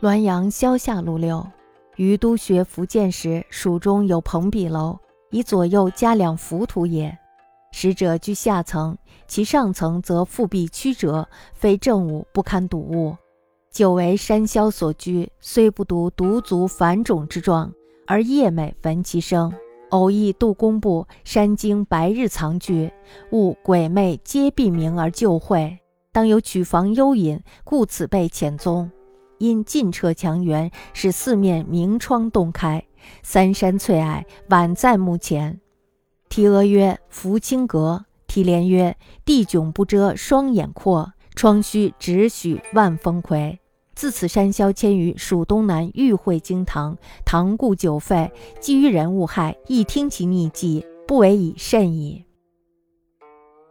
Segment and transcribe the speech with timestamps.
[0.00, 1.44] 滦阳萧下路六，
[1.96, 4.96] 于都学福建时，蜀中有蓬壁楼，
[5.30, 7.18] 以左右加两浮屠也。
[7.72, 13.16] 使者居下层，其上层则复壁曲折，非正午，不堪睹物。
[13.72, 17.72] 久为山魈所居，虽不独独足繁种之状，
[18.06, 19.52] 而夜美闻其声。
[19.90, 22.92] 偶忆杜工部山经白日藏具，
[23.32, 25.76] 悟鬼魅皆避明而就会，
[26.12, 28.88] 当有曲房幽隐，故此被遣踪。
[29.38, 32.84] 因尽撤墙垣，使四面明窗洞开，
[33.22, 35.60] 三山翠霭宛在目前。
[36.28, 43.58] 题额曰“福清阁”，题联曰“地迥不遮，双眼阔，窗虚只许万峰魁”。
[43.96, 48.30] 自此山魈迁于蜀东南玉会经堂，堂故久废，
[48.60, 52.24] 基于人物害，亦听其匿迹，不为以甚矣。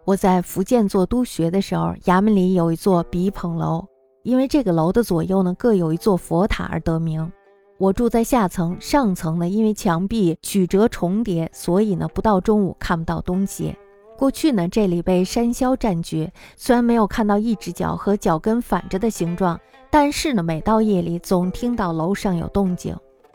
[0.04, 3.85] 我在福建做督学的时候，衙门里有一座笔捧楼。
[4.27, 7.31] 因为这个楼的左右呢各有一座佛塔而得名。
[7.77, 13.74] 我住在下层，上层呢因为墙壁曲折重叠，所以呢不到中午看不到东西。
[14.18, 19.57] 过去呢这里被山魈占据，虽然没有看到一只脚和脚跟反着的形状，
[19.90, 22.94] 但是呢每到夜里总听到楼上有动静。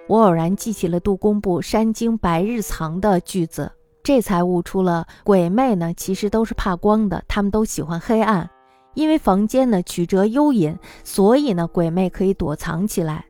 [0.09, 3.73] 我偶然记起了杜工部山经白日藏的句子，
[4.03, 8.51] 这才悟出了鬼魅呢其实都是怕光的，他们都喜欢黑暗。
[8.95, 13.27] 因为房间呢曲折幽隐，所以呢鬼魅可以躲藏起来。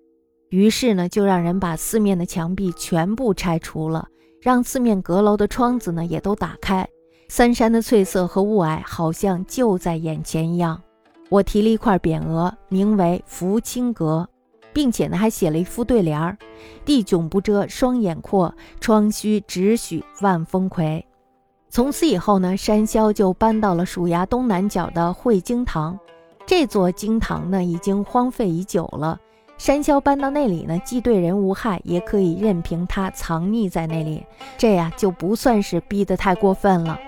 [0.51, 4.09] 于是呢就让人把四面的墙壁全部拆除了，
[4.41, 6.87] 让四面阁楼的窗子呢也都打开。
[7.29, 10.83] 三山的翠色和雾霭好像就在眼前一样。
[11.31, 14.29] 我提了一块匾额，名为“福清阁”，
[14.75, 16.37] 并且呢还写了一副对联儿
[16.85, 21.03] ：“地迥不遮，双眼阔；窗虚只许万峰魁。”
[21.73, 25.99] 从此以后呢，山魈就搬到了蜀衙东南角的汇经堂。
[26.45, 29.19] 这座经堂呢，已经荒废已久了。
[29.57, 34.23] 山魈搬到那里呢，既对人无害，也可以任凭他藏匿在那里。
[34.59, 37.01] 这呀，就不算是逼得太过分了。